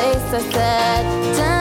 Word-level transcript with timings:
face. 0.00 0.32
I 0.32 0.40
sat 0.52 1.59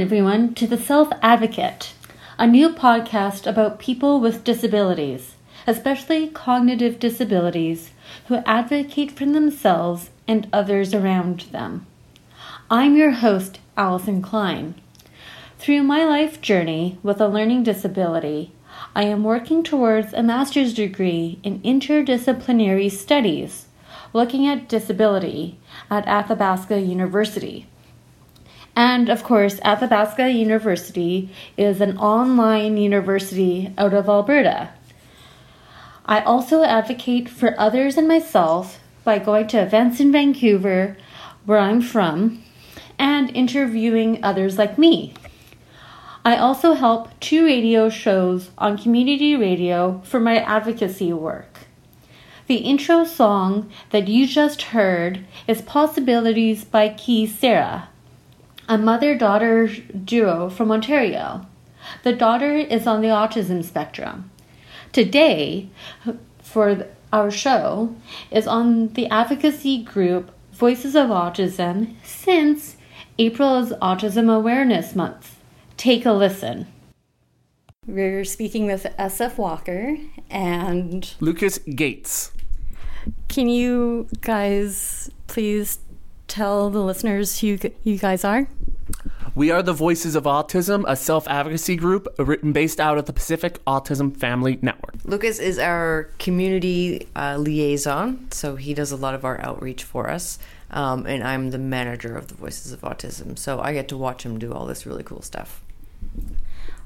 everyone, 0.00 0.54
to 0.54 0.66
The 0.66 0.78
Self 0.78 1.10
Advocate, 1.20 1.92
a 2.38 2.46
new 2.46 2.70
podcast 2.70 3.46
about 3.46 3.78
people 3.78 4.20
with 4.20 4.42
disabilities, 4.42 5.34
especially 5.66 6.28
cognitive 6.28 6.98
disabilities, 6.98 7.90
who 8.28 8.36
advocate 8.46 9.12
for 9.12 9.26
themselves 9.26 10.08
and 10.26 10.48
others 10.50 10.94
around 10.94 11.40
them. 11.52 11.86
I'm 12.70 12.96
your 12.96 13.10
host, 13.10 13.60
Allison 13.76 14.22
Klein. 14.22 14.76
Through 15.58 15.82
my 15.82 16.04
life 16.04 16.40
journey 16.40 16.98
with 17.02 17.20
a 17.20 17.28
learning 17.28 17.64
disability, 17.64 18.52
I 18.96 19.02
am 19.02 19.22
working 19.22 19.62
towards 19.62 20.14
a 20.14 20.22
master's 20.22 20.72
degree 20.72 21.38
in 21.42 21.60
interdisciplinary 21.60 22.90
studies, 22.90 23.66
looking 24.14 24.46
at 24.46 24.70
disability 24.70 25.58
at 25.90 26.08
Athabasca 26.08 26.80
University. 26.80 27.66
And 28.74 29.08
of 29.10 29.22
course, 29.22 29.60
Athabasca 29.64 30.30
University 30.30 31.28
is 31.56 31.80
an 31.80 31.98
online 31.98 32.76
university 32.78 33.72
out 33.76 33.92
of 33.92 34.08
Alberta. 34.08 34.70
I 36.06 36.20
also 36.20 36.64
advocate 36.64 37.28
for 37.28 37.54
others 37.58 37.96
and 37.96 38.08
myself 38.08 38.80
by 39.04 39.18
going 39.18 39.48
to 39.48 39.62
events 39.62 40.00
in 40.00 40.10
Vancouver, 40.10 40.96
where 41.44 41.58
I'm 41.58 41.82
from, 41.82 42.42
and 42.98 43.34
interviewing 43.36 44.22
others 44.22 44.58
like 44.58 44.78
me. 44.78 45.14
I 46.24 46.36
also 46.36 46.74
help 46.74 47.18
two 47.20 47.44
radio 47.44 47.90
shows 47.90 48.50
on 48.56 48.78
community 48.78 49.36
radio 49.36 50.00
for 50.04 50.20
my 50.20 50.38
advocacy 50.38 51.12
work. 51.12 51.58
The 52.46 52.56
intro 52.56 53.04
song 53.04 53.70
that 53.90 54.08
you 54.08 54.26
just 54.26 54.62
heard 54.62 55.24
is 55.46 55.62
Possibilities 55.62 56.64
by 56.64 56.88
Key 56.90 57.26
Sarah 57.26 57.88
a 58.68 58.78
mother 58.78 59.16
daughter 59.16 59.66
duo 59.66 60.48
from 60.48 60.70
Ontario. 60.70 61.46
The 62.02 62.12
daughter 62.12 62.56
is 62.56 62.86
on 62.86 63.00
the 63.00 63.08
autism 63.08 63.64
spectrum. 63.64 64.30
Today, 64.92 65.68
for 66.42 66.86
our 67.12 67.30
show, 67.30 67.94
is 68.30 68.46
on 68.46 68.88
the 68.94 69.08
advocacy 69.08 69.82
group 69.82 70.30
Voices 70.52 70.94
of 70.94 71.08
Autism 71.08 71.94
since 72.04 72.76
April 73.18 73.58
is 73.58 73.72
Autism 73.82 74.32
Awareness 74.32 74.94
Month. 74.94 75.36
Take 75.76 76.06
a 76.06 76.12
listen. 76.12 76.66
We're 77.86 78.24
speaking 78.24 78.66
with 78.66 78.84
SF 78.96 79.38
Walker, 79.38 79.96
and 80.30 81.12
Lucas 81.18 81.58
Gates. 81.58 82.30
can 83.28 83.48
you 83.48 84.06
guys 84.20 85.10
please 85.26 85.78
tell 86.28 86.70
the 86.70 86.80
listeners 86.80 87.40
who 87.40 87.58
you 87.82 87.98
guys 87.98 88.24
are? 88.24 88.48
We 89.34 89.50
are 89.50 89.62
the 89.62 89.72
Voices 89.72 90.14
of 90.14 90.24
Autism, 90.24 90.84
a 90.86 90.94
self 90.94 91.26
advocacy 91.26 91.76
group 91.76 92.06
written 92.18 92.52
based 92.52 92.78
out 92.78 92.98
of 92.98 93.06
the 93.06 93.14
Pacific 93.14 93.64
Autism 93.64 94.14
Family 94.14 94.58
Network. 94.60 94.94
Lucas 95.04 95.38
is 95.38 95.58
our 95.58 96.10
community 96.18 97.08
uh, 97.16 97.38
liaison, 97.38 98.30
so 98.30 98.56
he 98.56 98.74
does 98.74 98.92
a 98.92 98.96
lot 98.96 99.14
of 99.14 99.24
our 99.24 99.40
outreach 99.40 99.84
for 99.84 100.10
us. 100.10 100.38
Um, 100.70 101.06
and 101.06 101.22
I'm 101.22 101.50
the 101.50 101.58
manager 101.58 102.16
of 102.16 102.28
the 102.28 102.34
Voices 102.34 102.72
of 102.72 102.82
Autism, 102.82 103.38
so 103.38 103.60
I 103.60 103.72
get 103.72 103.88
to 103.88 103.96
watch 103.96 104.24
him 104.24 104.38
do 104.38 104.52
all 104.52 104.66
this 104.66 104.84
really 104.84 105.02
cool 105.02 105.22
stuff. 105.22 105.62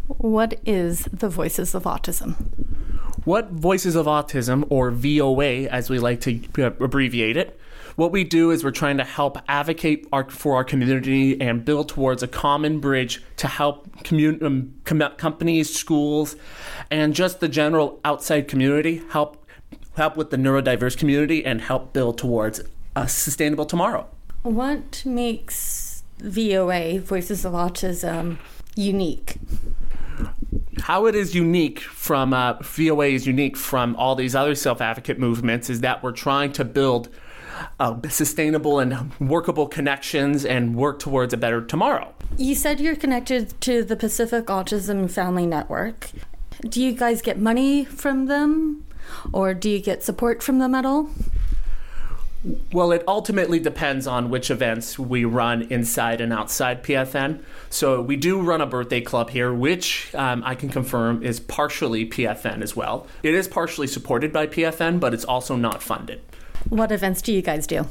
What 0.07 0.61
is 0.65 1.09
the 1.13 1.29
Voices 1.29 1.75
of 1.75 1.83
Autism? 1.83 2.35
What 3.25 3.51
Voices 3.51 3.97
of 3.97 4.07
Autism, 4.07 4.65
or 4.71 4.93
VOA 4.93 5.67
as 5.67 5.91
we 5.91 5.99
like 5.99 6.21
to 6.21 6.41
uh, 6.59 6.71
abbreviate 6.81 7.37
it, 7.37 7.59
what 7.97 8.13
we 8.13 8.25
do 8.25 8.51
is 8.51 8.63
we're 8.63 8.71
trying 8.71 8.99
to 8.99 9.05
help 9.05 9.39
advocate 9.49 10.07
our, 10.13 10.29
for 10.31 10.57
our 10.57 10.65
community 10.65 11.41
and 11.41 11.65
build 11.65 11.89
towards 11.89 12.23
a 12.23 12.29
common 12.29 12.79
bridge 12.79 13.23
to 13.39 13.49
help 13.49 14.05
commun- 14.05 14.43
um, 14.45 14.75
com- 14.85 15.15
companies, 15.17 15.75
schools, 15.75 16.37
and 16.91 17.15
just 17.15 17.41
the 17.41 17.49
general 17.49 17.99
outside 18.05 18.49
community 18.49 19.03
help 19.11 19.43
help 19.97 20.15
with 20.15 20.31
the 20.31 20.37
neurodiverse 20.37 20.97
community 20.97 21.45
and 21.45 21.63
help 21.63 21.95
build 21.95 22.19
towards 22.19 22.61
a 22.95 23.09
sustainable 23.09 23.65
tomorrow. 23.65 24.07
What 24.43 25.03
makes 25.07 26.03
VOA, 26.19 27.01
Voices 27.01 27.47
of 27.47 27.55
Autism, 27.55 28.37
unique? 28.75 29.39
how 30.83 31.07
it 31.07 31.15
is 31.15 31.35
unique 31.35 31.81
from 31.81 32.33
uh, 32.33 32.53
VOA 32.61 33.09
is 33.09 33.27
unique 33.27 33.57
from 33.57 33.97
all 33.97 34.15
these 34.15 34.35
other 34.35 34.55
self 34.55 34.81
advocate 34.81 35.19
movements 35.19 35.71
is 35.71 35.81
that 35.81 36.03
we're 36.03 36.13
trying 36.13 36.53
to 36.53 36.65
build 36.65 37.09
uh, 37.81 38.01
sustainable 38.09 38.79
and 38.79 39.13
workable 39.21 39.67
connections 39.67 40.45
and 40.45 40.75
work 40.77 40.99
towards 40.99 41.33
a 41.35 41.37
better 41.37 41.61
tomorrow. 41.61 42.13
You 42.37 42.55
said 42.55 42.81
you're 42.81 42.97
connected 42.97 43.61
to 43.63 43.85
the 43.85 43.97
Pacific 43.97 44.47
Autism 44.47 45.11
Family 45.11 45.47
Network. 45.47 46.11
Do 46.61 46.83
you 46.83 46.93
guys 46.93 47.23
get 47.23 47.39
money 47.39 47.85
from 47.85 48.27
them? 48.27 48.87
Or 49.33 49.55
do 49.55 49.71
you 49.71 49.81
get 49.81 50.03
support 50.03 50.43
from 50.43 50.59
them 50.59 50.75
at 50.75 50.85
all? 50.85 51.11
Well, 52.73 52.93
it 52.93 53.03
ultimately 53.09 53.59
depends 53.59 54.07
on 54.07 54.31
which 54.31 54.51
events 54.51 54.99
we 54.99 55.25
run 55.25 55.63
inside 55.63 56.21
and 56.21 56.33
outside 56.33 56.85
PFN. 56.85 57.43
So 57.71 58.01
we 58.01 58.17
do 58.17 58.41
run 58.41 58.61
a 58.61 58.67
birthday 58.67 59.01
club 59.01 59.31
here, 59.31 59.53
which 59.53 60.15
um, 60.15 60.43
I 60.45 60.55
can 60.55 60.69
confirm 60.69 61.25
is 61.25 61.41
partially 61.41 62.09
PFN 62.09 62.63
as 62.63 62.77
well. 62.77 63.07
It 63.25 63.35
is 63.35 63.49
partially 63.49 63.89
supported 63.89 64.33
by 64.33 64.47
PFN, 64.47 65.01
but 65.01 65.13
it's 65.13 65.25
also 65.25 65.57
not 65.57 65.83
funded. 65.83 66.21
What 66.69 66.91
events 66.91 67.23
do 67.23 67.33
you 67.33 67.43
guys 67.43 67.67
do? 67.67 67.87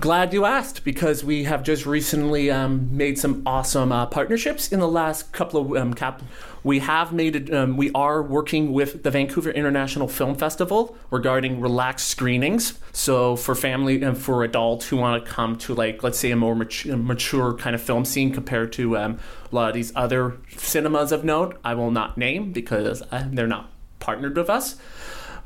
Glad 0.00 0.32
you 0.32 0.46
asked 0.46 0.82
because 0.82 1.22
we 1.22 1.44
have 1.44 1.62
just 1.62 1.84
recently 1.84 2.50
um, 2.50 2.96
made 2.96 3.18
some 3.18 3.42
awesome 3.44 3.92
uh, 3.92 4.06
partnerships 4.06 4.72
in 4.72 4.80
the 4.80 4.88
last 4.88 5.32
couple 5.32 5.60
of 5.60 5.76
um, 5.76 5.92
cap. 5.92 6.22
We 6.62 6.78
have 6.78 7.12
made 7.12 7.36
it. 7.36 7.52
Um, 7.52 7.76
we 7.76 7.90
are 7.92 8.22
working 8.22 8.72
with 8.72 9.02
the 9.02 9.10
Vancouver 9.10 9.50
International 9.50 10.08
Film 10.08 10.36
Festival 10.36 10.96
regarding 11.10 11.60
relaxed 11.60 12.08
screenings. 12.08 12.78
So 12.92 13.36
for 13.36 13.54
family 13.54 14.02
and 14.02 14.16
for 14.16 14.42
adults 14.42 14.88
who 14.88 14.96
want 14.96 15.22
to 15.22 15.30
come 15.30 15.56
to 15.58 15.74
like 15.74 16.02
let's 16.02 16.18
say 16.18 16.30
a 16.30 16.36
more 16.36 16.54
mature, 16.54 16.96
mature 16.96 17.52
kind 17.52 17.74
of 17.74 17.82
film 17.82 18.06
scene 18.06 18.32
compared 18.32 18.72
to 18.74 18.96
um, 18.96 19.18
a 19.52 19.54
lot 19.54 19.68
of 19.68 19.74
these 19.74 19.92
other 19.94 20.38
cinemas 20.56 21.12
of 21.12 21.24
note, 21.24 21.58
I 21.62 21.74
will 21.74 21.90
not 21.90 22.16
name 22.16 22.52
because 22.52 23.02
uh, 23.12 23.28
they're 23.30 23.46
not 23.46 23.70
partnered 24.00 24.36
with 24.36 24.48
us. 24.48 24.76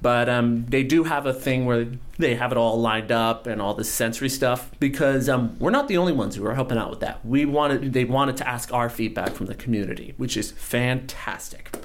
But 0.01 0.29
um, 0.29 0.65
they 0.67 0.85
do 0.85 1.05
have 1.05 1.27
a 1.27 1.33
thing 1.33 1.67
where 1.67 1.89
they 2.19 2.37
have 2.37 2.53
it 2.53 2.59
all 2.59 2.81
lined 2.81 3.11
up 3.11 3.47
and 3.47 3.61
all 3.61 3.75
this 3.75 3.91
sensory 3.91 4.29
stuff 4.29 4.71
because 4.79 5.29
um, 5.29 5.57
we're 5.59 5.71
not 5.71 5.89
the 5.89 5.97
only 5.97 6.13
ones 6.13 6.37
who 6.37 6.47
are 6.47 6.55
helping 6.55 6.79
out 6.79 6.91
with 6.91 7.01
that. 7.01 7.25
We 7.25 7.45
wanted 7.45 7.93
they 7.93 8.05
wanted 8.05 8.37
to 8.39 8.49
ask 8.49 8.73
our 8.73 8.89
feedback 8.89 9.31
from 9.31 9.47
the 9.47 9.55
community, 9.55 10.15
which 10.17 10.37
is 10.37 10.53
fantastic. 10.53 11.77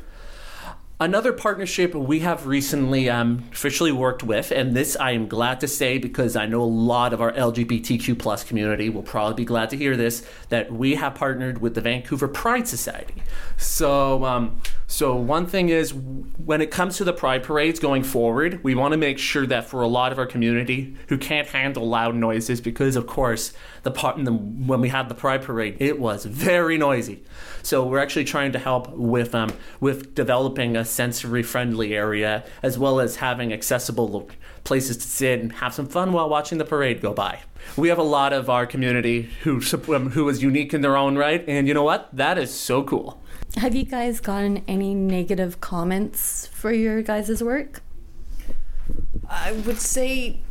Another 0.99 1.33
partnership 1.33 1.93
we 1.95 2.19
have 2.19 2.47
recently 2.47 3.09
um, 3.09 3.49
officially 3.51 3.91
worked 3.91 4.23
with, 4.23 4.51
and 4.51 4.73
this 4.73 4.95
I 4.95 5.11
am 5.11 5.27
glad 5.27 5.59
to 5.61 5.67
say 5.67 5.97
because 5.97 6.37
I 6.37 6.45
know 6.45 6.61
a 6.61 6.63
lot 6.63 7.11
of 7.13 7.19
our 7.19 7.33
LGBTQ 7.33 8.17
plus 8.17 8.43
community 8.43 8.89
will 8.89 9.03
probably 9.03 9.43
be 9.43 9.45
glad 9.45 9.69
to 9.71 9.75
hear 9.75 9.97
this, 9.97 10.25
that 10.47 10.71
we 10.71 10.95
have 10.95 11.15
partnered 11.15 11.59
with 11.59 11.73
the 11.73 11.81
Vancouver 11.81 12.29
Pride 12.29 12.69
Society. 12.69 13.23
So, 13.57 14.23
um, 14.23 14.61
so 14.87 15.15
one 15.15 15.47
thing 15.47 15.69
is 15.69 15.93
when 15.93 16.61
it 16.61 16.69
comes 16.69 16.97
to 16.97 17.03
the 17.03 17.13
Pride 17.13 17.43
parades 17.43 17.79
going 17.79 18.03
forward, 18.03 18.63
we 18.63 18.75
want 18.75 18.91
to 18.91 18.97
make 18.97 19.17
sure 19.17 19.45
that 19.47 19.65
for 19.65 19.81
a 19.81 19.87
lot 19.87 20.11
of 20.11 20.19
our 20.19 20.25
community 20.25 20.95
who 21.07 21.17
can't 21.17 21.47
handle 21.47 21.87
loud 21.87 22.15
noises, 22.15 22.61
because 22.61 22.95
of 22.95 23.07
course 23.07 23.53
the 23.83 23.91
part 23.91 24.23
the, 24.23 24.31
when 24.31 24.81
we 24.81 24.89
had 24.89 25.09
the 25.09 25.15
Pride 25.15 25.41
parade, 25.41 25.77
it 25.79 25.99
was 25.99 26.25
very 26.25 26.77
noisy. 26.77 27.23
So 27.61 27.85
we're 27.85 27.99
actually 27.99 28.25
trying 28.25 28.51
to 28.51 28.59
help 28.59 28.89
with 28.91 29.33
um, 29.33 29.53
with 29.79 30.13
developing 30.15 30.75
a 30.75 30.85
sensory 30.85 31.43
friendly 31.43 31.95
area 31.95 32.43
as 32.61 32.77
well 32.77 32.99
as 32.99 33.17
having 33.17 33.53
accessible 33.53 34.29
places 34.63 34.97
to 34.97 35.07
sit 35.07 35.39
and 35.39 35.53
have 35.53 35.73
some 35.73 35.87
fun 35.87 36.13
while 36.13 36.29
watching 36.29 36.57
the 36.57 36.65
parade 36.65 37.01
go 37.01 37.13
by. 37.13 37.39
We 37.77 37.89
have 37.89 37.97
a 37.97 38.03
lot 38.03 38.33
of 38.33 38.49
our 38.49 38.65
community 38.65 39.29
who 39.43 39.61
um, 39.87 40.11
who 40.11 40.27
is 40.29 40.43
unique 40.43 40.73
in 40.73 40.81
their 40.81 40.97
own 40.97 41.17
right, 41.17 41.43
and 41.47 41.67
you 41.67 41.73
know 41.73 41.83
what? 41.83 42.09
That 42.13 42.37
is 42.37 42.53
so 42.53 42.83
cool. 42.83 43.22
Have 43.57 43.75
you 43.75 43.83
guys 43.83 44.19
gotten 44.19 44.63
any 44.67 44.95
negative 44.95 45.61
comments 45.61 46.47
for 46.47 46.71
your 46.71 47.03
guys' 47.03 47.43
work? 47.43 47.81
I 49.29 49.51
would 49.51 49.79
say, 49.79 50.41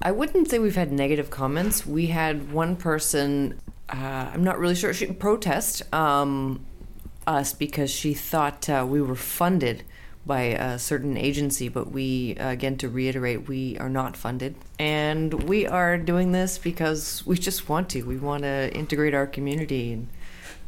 I 0.00 0.12
wouldn't 0.12 0.48
say 0.48 0.60
we've 0.60 0.76
had 0.76 0.92
negative 0.92 1.28
comments. 1.28 1.84
We 1.84 2.06
had 2.06 2.52
one 2.52 2.76
person, 2.76 3.60
uh, 3.88 4.30
I'm 4.32 4.44
not 4.44 4.60
really 4.60 4.76
sure, 4.76 4.94
she 4.94 5.06
protest 5.06 5.82
um, 5.92 6.64
us 7.26 7.52
because 7.52 7.90
she 7.90 8.14
thought 8.14 8.68
uh, 8.70 8.86
we 8.88 9.02
were 9.02 9.16
funded 9.16 9.82
by 10.24 10.42
a 10.42 10.78
certain 10.78 11.16
agency, 11.16 11.68
but 11.68 11.90
we, 11.90 12.36
again, 12.38 12.76
to 12.78 12.88
reiterate, 12.88 13.48
we 13.48 13.76
are 13.78 13.88
not 13.88 14.16
funded. 14.16 14.54
And 14.78 15.44
we 15.44 15.66
are 15.66 15.98
doing 15.98 16.32
this 16.32 16.58
because 16.58 17.24
we 17.26 17.36
just 17.38 17.68
want 17.68 17.90
to. 17.90 18.02
We 18.02 18.18
want 18.18 18.42
to 18.42 18.72
integrate 18.74 19.14
our 19.14 19.26
community 19.26 19.92
and 19.92 20.08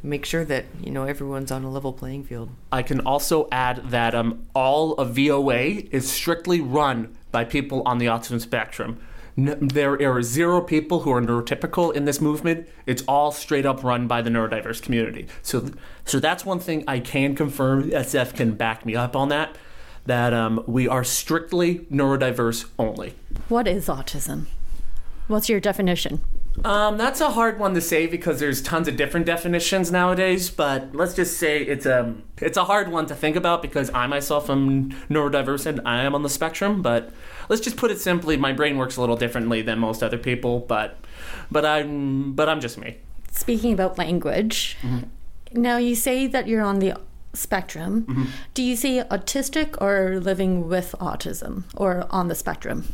make 0.03 0.25
sure 0.25 0.45
that 0.45 0.65
you 0.83 0.91
know 0.91 1.05
everyone's 1.05 1.51
on 1.51 1.65
a 1.65 1.71
level 1.71 1.93
playing 1.93 2.25
field. 2.25 2.51
I 2.73 2.83
can 2.83 3.01
also 3.01 3.49
add 3.51 3.91
that 3.91 4.15
um, 4.15 4.47
all 4.55 4.95
of 4.95 5.17
VOA 5.17 5.83
is 5.91 6.11
strictly 6.11 6.61
run 6.61 7.17
by 7.31 7.45
people 7.45 7.83
on 7.85 7.99
the 7.99 8.07
autism 8.07 8.41
spectrum. 8.41 9.01
N- 9.37 9.69
there 9.69 9.95
are 10.11 10.23
zero 10.23 10.61
people 10.61 11.01
who 11.01 11.13
are 11.13 11.21
neurotypical 11.21 11.95
in 11.95 12.05
this 12.05 12.21
movement. 12.21 12.69
It's 12.87 13.03
all 13.07 13.31
straight 13.31 13.67
up 13.67 13.85
run 13.85 14.07
by 14.09 14.23
the 14.23 14.31
neurodiverse 14.31 14.83
community. 14.83 15.29
So, 15.43 15.61
th- 15.61 15.75
so 16.05 16.19
that's 16.19 16.45
one 16.45 16.59
thing 16.59 16.85
I 16.89 17.01
can 17.01 17.35
confirm. 17.35 17.91
SF 17.91 18.35
can 18.35 18.53
back 18.53 18.85
me 18.85 18.97
up 18.97 19.15
on 19.15 19.29
that. 19.29 19.57
That 20.07 20.33
um, 20.33 20.65
we 20.67 20.89
are 20.89 21.05
strictly 21.05 21.81
neurodiverse 21.91 22.67
only. 22.79 23.15
What 23.49 23.69
is 23.69 23.89
autism? 23.89 24.47
What's 25.27 25.51
your 25.51 25.61
definition? 25.61 26.23
Um, 26.65 26.97
that's 26.97 27.21
a 27.21 27.31
hard 27.31 27.59
one 27.59 27.75
to 27.75 27.81
say 27.81 28.07
because 28.07 28.41
there's 28.41 28.61
tons 28.61 28.89
of 28.89 28.97
different 28.97 29.27
definitions 29.27 29.91
nowadays. 29.91 30.51
But 30.51 30.95
let's 30.95 31.15
just 31.15 31.39
say 31.39 31.63
it's 31.63 31.87
a 31.87 32.15
it's 32.41 32.57
a 32.57 32.65
hard 32.65 32.91
one 32.91 33.07
to 33.07 33.15
think 33.15 33.37
about 33.37 33.63
because 33.63 33.91
I 33.95 34.07
myself 34.07 34.51
am 34.51 34.91
neurodiverse 35.09 35.67
and 35.67 35.81
I 35.87 36.03
am 36.03 36.15
on 36.15 36.23
the 36.23 36.29
spectrum. 36.29 36.83
But 36.83 37.11
let's 37.49 37.63
just 37.63 37.77
put 37.77 37.91
it 37.91 38.01
simply: 38.01 38.37
my 38.37 38.53
brain 38.53 38.77
works 38.77 38.97
a 38.97 39.01
little 39.01 39.17
differently 39.17 39.63
than 39.63 39.79
most 39.79 40.03
other 40.03 40.19
people. 40.19 40.61
But 40.61 40.99
but 41.51 41.65
I'm 41.65 42.33
but 42.33 42.49
I'm 42.49 42.61
just 42.61 42.79
me. 42.79 42.99
Speaking 43.31 43.73
about 43.73 43.99
language, 43.99 44.77
mm-hmm. 44.83 45.07
now 45.61 45.77
you 45.77 45.95
say 45.95 46.27
that 46.27 46.49
you're 46.49 46.63
on 46.63 46.81
the 46.81 46.95
spectrum. 47.35 48.03
Mm-hmm. 48.03 48.25
Do 48.55 48.63
you 48.63 48.75
say 48.75 49.03
autistic 49.05 49.81
or 49.81 50.19
living 50.19 50.69
with 50.69 50.95
autism 50.99 51.65
or 51.77 52.07
on 52.11 52.29
the 52.29 52.35
spectrum? 52.35 52.85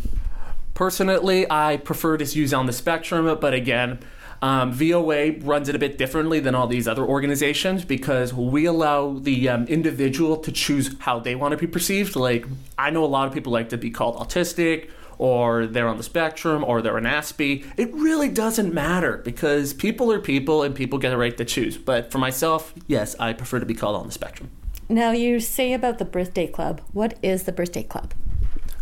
Personally, 0.75 1.47
I 1.49 1.77
prefer 1.77 2.17
to 2.17 2.25
use 2.25 2.53
on 2.53 2.67
the 2.67 2.73
spectrum, 2.73 3.39
but 3.41 3.55
again, 3.55 4.01
um, 4.43 4.73
VOA 4.73 5.39
runs 5.39 5.69
it 5.69 5.77
a 5.77 5.79
bit 5.79 5.97
differently 5.97 6.41
than 6.41 6.55
all 6.55 6.67
these 6.67 6.89
other 6.89 7.05
organizations 7.05 7.85
because 7.85 8.35
we 8.35 8.67
allow 8.67 9.13
the 9.13 9.49
um, 9.49 9.67
individual 9.69 10.37
to 10.39 10.51
choose 10.53 10.95
how 10.99 11.21
they 11.21 11.37
want 11.37 11.53
to 11.53 11.57
be 11.57 11.69
perceived. 11.69 12.17
Like, 12.17 12.45
I 12.77 12.91
know 12.91 13.05
a 13.05 13.07
lot 13.07 13.29
of 13.29 13.33
people 13.33 13.53
like 13.53 13.69
to 13.69 13.79
be 13.79 13.91
called 13.91 14.17
autistic, 14.17 14.91
or 15.17 15.67
they're 15.67 15.87
on 15.87 15.97
the 15.97 16.03
spectrum, 16.03 16.65
or 16.65 16.83
they're 16.83 16.99
an 16.99 17.05
Aspie. 17.05 17.65
It 17.77 17.95
really 17.95 18.29
doesn't 18.29 18.75
matter 18.75 19.19
because 19.19 19.73
people 19.73 20.11
are 20.13 20.21
people 20.21 20.65
and 20.65 20.75
people 20.75 20.99
get 20.99 21.13
a 21.13 21.17
right 21.17 21.37
to 21.37 21.45
choose. 21.45 21.79
But 21.79 22.11
for 22.11 22.19
myself, 22.19 22.75
yes, 22.89 23.15
I 23.21 23.33
prefer 23.33 23.61
to 23.61 23.67
be 23.67 23.75
called 23.75 23.97
on 23.97 24.07
the 24.07 24.13
spectrum. 24.13 24.51
Now 24.89 25.13
you 25.13 25.41
say 25.41 25.73
about 25.73 25.99
the 25.99 26.05
birthday 26.05 26.49
club. 26.49 26.83
What 26.93 27.17
is 27.23 27.45
the 27.45 27.53
birthday 27.53 27.85
club? 27.85 28.13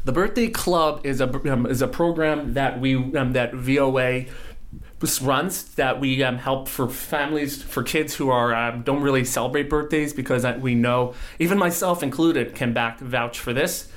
The 0.04 0.12
Birthday 0.12 0.49
Club 0.49 1.00
is 1.04 1.21
a 1.21 1.52
um, 1.52 1.66
is 1.66 1.80
a 1.80 1.87
program 1.87 2.54
that 2.54 2.80
we 2.80 2.97
um, 2.97 3.35
that 3.35 3.54
VOA 3.54 4.26
runs 5.21 5.64
that 5.75 6.00
we 6.00 6.23
um, 6.23 6.38
help 6.38 6.68
for 6.68 6.88
families 6.88 7.62
for 7.62 7.82
kids 7.82 8.14
who 8.14 8.30
are 8.30 8.54
um, 8.54 8.82
don't 8.82 9.02
really 9.02 9.25
celebrate 9.25 9.68
birthdays 9.68 10.12
because 10.12 10.44
we 10.61 10.75
know 10.75 11.14
even 11.38 11.59
myself 11.59 12.02
included 12.02 12.54
can 12.54 12.73
back 12.73 12.99
vouch 12.99 13.38
for 13.38 13.52
this. 13.52 13.88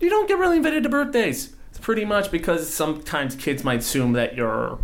You 0.00 0.08
don't 0.08 0.26
get 0.26 0.38
really 0.38 0.56
invited 0.56 0.82
to 0.84 0.88
birthdays. 0.88 1.54
It's 1.68 1.78
pretty 1.78 2.04
much 2.04 2.30
because 2.30 2.72
sometimes 2.72 3.34
kids 3.34 3.62
might 3.62 3.80
assume 3.80 4.12
that 4.12 4.34
you're 4.34 4.78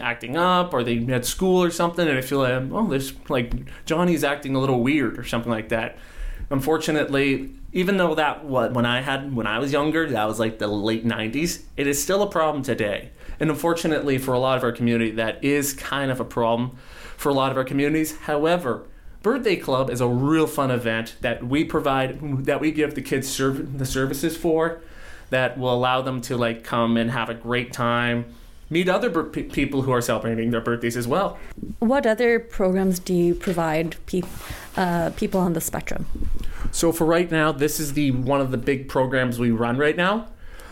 acting 0.00 0.36
up 0.36 0.74
or 0.74 0.82
they 0.82 0.98
at 1.12 1.24
school 1.24 1.62
or 1.62 1.70
something 1.70 2.08
and 2.08 2.18
I 2.18 2.20
feel 2.20 2.40
like 2.40 2.62
oh 2.72 2.88
there's 2.88 3.12
like 3.28 3.52
Johnny's 3.86 4.24
acting 4.24 4.56
a 4.56 4.60
little 4.60 4.80
weird 4.80 5.18
or 5.18 5.24
something 5.24 5.50
like 5.50 5.70
that. 5.70 5.96
Unfortunately, 6.50 7.50
even 7.74 7.96
though 7.98 8.14
that 8.14 8.44
what 8.44 8.72
when 8.72 8.86
I 8.86 9.02
had 9.02 9.34
when 9.36 9.46
I 9.46 9.58
was 9.58 9.72
younger, 9.72 10.08
that 10.08 10.24
was 10.26 10.38
like 10.40 10.58
the 10.58 10.68
late 10.68 11.04
'90s. 11.04 11.62
It 11.76 11.86
is 11.86 12.02
still 12.02 12.22
a 12.22 12.30
problem 12.30 12.62
today, 12.62 13.10
and 13.38 13.50
unfortunately 13.50 14.16
for 14.16 14.32
a 14.32 14.38
lot 14.38 14.56
of 14.56 14.64
our 14.64 14.72
community, 14.72 15.10
that 15.10 15.44
is 15.44 15.74
kind 15.74 16.10
of 16.10 16.20
a 16.20 16.24
problem 16.24 16.78
for 17.18 17.28
a 17.28 17.34
lot 17.34 17.50
of 17.50 17.58
our 17.58 17.64
communities. 17.64 18.16
However, 18.16 18.84
Birthday 19.22 19.56
Club 19.56 19.90
is 19.90 20.00
a 20.00 20.08
real 20.08 20.46
fun 20.46 20.70
event 20.70 21.16
that 21.20 21.44
we 21.46 21.64
provide 21.64 22.44
that 22.46 22.60
we 22.60 22.70
give 22.70 22.94
the 22.94 23.02
kids 23.02 23.28
serv- 23.28 23.78
the 23.78 23.86
services 23.86 24.36
for 24.36 24.80
that 25.30 25.58
will 25.58 25.74
allow 25.74 26.00
them 26.02 26.20
to 26.20 26.36
like 26.36 26.62
come 26.62 26.96
and 26.96 27.10
have 27.10 27.28
a 27.28 27.34
great 27.34 27.72
time 27.72 28.24
meet 28.70 28.88
other 28.88 29.10
pe- 29.24 29.42
people 29.44 29.82
who 29.82 29.90
are 29.92 30.00
celebrating 30.00 30.50
their 30.50 30.60
birthdays 30.60 30.96
as 30.96 31.06
well 31.08 31.38
What 31.80 32.06
other 32.06 32.38
programs 32.38 32.98
do 32.98 33.12
you 33.14 33.34
provide 33.34 33.96
pe- 34.06 34.22
uh, 34.76 35.10
people 35.16 35.40
on 35.40 35.52
the 35.54 35.60
spectrum? 35.60 36.06
So 36.74 36.90
for 36.90 37.04
right 37.04 37.30
now, 37.30 37.52
this 37.52 37.78
is 37.78 37.92
the 37.92 38.10
one 38.10 38.40
of 38.40 38.50
the 38.50 38.58
big 38.58 38.88
programs 38.88 39.38
we 39.38 39.52
run 39.52 39.78
right 39.78 39.96
now. 39.96 40.26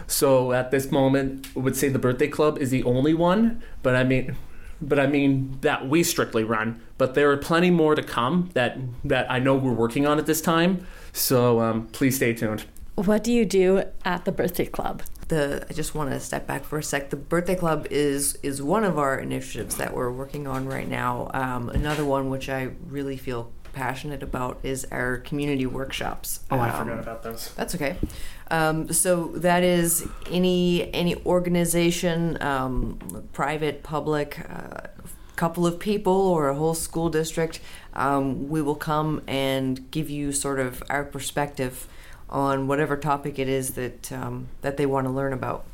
So 0.08 0.50
at 0.50 0.72
this 0.72 0.90
moment, 0.90 1.46
I 1.54 1.60
would 1.60 1.76
say 1.76 1.88
the 1.90 2.00
birthday 2.00 2.26
club 2.26 2.58
is 2.58 2.70
the 2.70 2.82
only 2.82 3.14
one, 3.14 3.62
but 3.84 3.94
I 3.94 4.02
mean, 4.02 4.36
but 4.80 4.98
I 4.98 5.06
mean 5.06 5.58
that 5.60 5.88
we 5.88 6.02
strictly 6.02 6.42
run. 6.42 6.80
But 6.98 7.14
there 7.14 7.30
are 7.30 7.36
plenty 7.36 7.70
more 7.70 7.94
to 7.94 8.02
come 8.02 8.50
that 8.54 8.78
that 9.04 9.30
I 9.30 9.38
know 9.38 9.54
we're 9.54 9.72
working 9.72 10.04
on 10.04 10.18
at 10.18 10.26
this 10.26 10.40
time. 10.40 10.84
So 11.12 11.60
um, 11.60 11.86
please 11.92 12.16
stay 12.16 12.34
tuned. 12.34 12.64
What 12.96 13.22
do 13.22 13.32
you 13.32 13.44
do 13.44 13.84
at 14.04 14.24
the 14.24 14.32
birthday 14.32 14.66
club? 14.66 15.04
the 15.28 15.64
I 15.70 15.72
just 15.72 15.94
want 15.94 16.10
to 16.10 16.18
step 16.18 16.48
back 16.48 16.64
for 16.64 16.78
a 16.78 16.82
sec. 16.82 17.10
The 17.10 17.16
birthday 17.16 17.54
club 17.54 17.86
is 17.90 18.36
is 18.42 18.60
one 18.60 18.82
of 18.82 18.98
our 18.98 19.18
initiatives 19.18 19.76
that 19.76 19.94
we're 19.94 20.10
working 20.10 20.48
on 20.48 20.66
right 20.66 20.88
now. 20.88 21.30
Um, 21.32 21.68
another 21.68 22.04
one 22.04 22.28
which 22.28 22.48
I 22.48 22.70
really 22.88 23.16
feel 23.16 23.52
passionate 23.72 24.22
about 24.22 24.58
is 24.62 24.86
our 24.90 25.18
community 25.18 25.66
workshops. 25.66 26.40
Oh, 26.50 26.58
I 26.58 26.70
Um, 26.70 26.86
forgot 26.86 27.00
about 27.00 27.22
those. 27.22 27.50
That's 27.54 27.74
okay. 27.74 27.96
Um, 28.50 28.92
so 28.92 29.28
that 29.36 29.62
is 29.62 30.06
any 30.30 30.92
any 30.92 31.16
organization, 31.24 32.40
um, 32.42 32.98
private, 33.32 33.82
public, 33.82 34.38
uh, 34.48 34.88
couple 35.36 35.66
of 35.66 35.78
people, 35.78 36.12
or 36.12 36.48
a 36.48 36.54
whole 36.54 36.74
school 36.74 37.08
district. 37.08 37.60
Um, 37.94 38.48
we 38.48 38.60
will 38.62 38.74
come 38.76 39.22
and 39.26 39.90
give 39.90 40.08
you 40.10 40.32
sort 40.32 40.60
of 40.60 40.82
our 40.90 41.04
perspective 41.04 41.88
on 42.28 42.66
whatever 42.66 42.96
topic 42.96 43.38
it 43.38 43.48
is 43.48 43.70
that 43.70 44.12
um, 44.12 44.48
that 44.60 44.76
they 44.76 44.86
want 44.86 45.06
to 45.06 45.12
learn 45.12 45.32
about. 45.32 45.64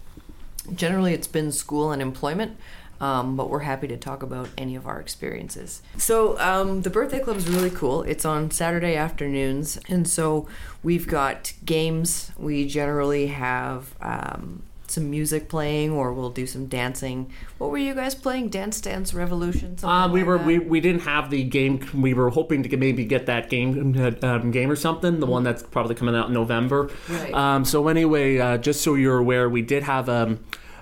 Generally, 0.74 1.14
it's 1.14 1.26
been 1.26 1.50
school 1.50 1.92
and 1.92 2.02
employment. 2.02 2.56
Um, 3.00 3.36
but 3.36 3.48
we're 3.48 3.60
happy 3.60 3.86
to 3.88 3.96
talk 3.96 4.22
about 4.22 4.48
any 4.58 4.74
of 4.74 4.86
our 4.86 5.00
experiences. 5.00 5.82
So 5.96 6.38
um, 6.40 6.82
the 6.82 6.90
birthday 6.90 7.20
club 7.20 7.36
is 7.36 7.48
really 7.48 7.70
cool. 7.70 8.02
It's 8.02 8.24
on 8.24 8.50
Saturday 8.50 8.96
afternoons, 8.96 9.78
and 9.88 10.08
so 10.08 10.48
we've 10.82 11.06
got 11.06 11.52
games. 11.64 12.32
We 12.36 12.66
generally 12.66 13.28
have 13.28 13.94
um, 14.00 14.64
some 14.90 15.10
music 15.10 15.48
playing, 15.48 15.92
or 15.92 16.12
we'll 16.12 16.30
do 16.30 16.46
some 16.46 16.66
dancing. 16.66 17.30
What 17.58 17.70
were 17.70 17.78
you 17.78 17.94
guys 17.94 18.14
playing? 18.14 18.48
Dance 18.48 18.80
Dance 18.80 19.14
Revolution? 19.14 19.76
Uh, 19.82 20.08
we 20.10 20.20
like 20.20 20.26
were 20.26 20.38
that? 20.38 20.46
we, 20.46 20.58
we 20.58 20.80
didn't 20.80 21.02
have 21.02 21.30
the 21.30 21.44
game. 21.44 21.86
We 21.94 22.14
were 22.14 22.30
hoping 22.30 22.62
to 22.62 22.76
maybe 22.76 23.04
get 23.04 23.26
that 23.26 23.50
game 23.50 24.18
um, 24.22 24.50
game 24.50 24.70
or 24.70 24.76
something. 24.76 25.20
The 25.20 25.26
one 25.26 25.44
that's 25.44 25.62
probably 25.62 25.94
coming 25.94 26.16
out 26.16 26.28
in 26.28 26.34
November. 26.34 26.90
Right. 27.08 27.34
Um, 27.34 27.64
so 27.64 27.88
anyway, 27.88 28.38
uh, 28.38 28.58
just 28.58 28.82
so 28.82 28.94
you're 28.94 29.18
aware, 29.18 29.48
we 29.48 29.62
did 29.62 29.82
have 29.84 30.08
um, 30.08 30.40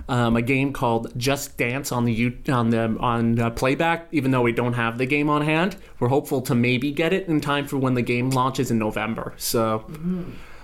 um, 0.09 0.35
a 0.35 0.41
game 0.41 0.73
called 0.73 1.11
Just 1.17 1.57
Dance 1.57 1.91
on 1.91 2.05
the 2.05 2.13
U- 2.13 2.37
on 2.49 2.69
the 2.69 2.97
on 2.99 3.39
uh, 3.39 3.49
playback. 3.51 4.07
Even 4.11 4.31
though 4.31 4.41
we 4.41 4.51
don't 4.51 4.73
have 4.73 4.97
the 4.97 5.05
game 5.05 5.29
on 5.29 5.41
hand, 5.41 5.75
we're 5.99 6.07
hopeful 6.07 6.41
to 6.43 6.55
maybe 6.55 6.91
get 6.91 7.13
it 7.13 7.27
in 7.27 7.41
time 7.41 7.67
for 7.67 7.77
when 7.77 7.93
the 7.93 8.01
game 8.01 8.29
launches 8.29 8.71
in 8.71 8.77
November. 8.79 9.33
So. 9.37 9.85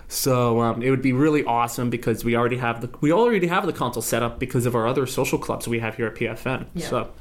So 0.09 0.62
um, 0.62 0.83
it 0.83 0.91
would 0.91 1.01
be 1.01 1.12
really 1.12 1.43
awesome 1.43 1.89
because 1.89 2.23
we 2.23 2.35
already 2.35 2.57
have 2.57 2.81
the 2.81 2.89
we 3.01 3.12
already 3.12 3.47
have 3.47 3.65
the 3.65 3.73
console 3.73 4.03
set 4.03 4.21
up 4.21 4.38
because 4.38 4.67
of 4.67 4.75
our 4.75 4.85
other 4.85 5.07
social 5.07 5.39
clubs 5.39 5.67
we 5.67 5.79
have 5.79 5.95
here 5.95 6.05
at 6.05 6.15
PFN. 6.15 6.67
Yeah. 6.75 6.88
So 6.88 7.12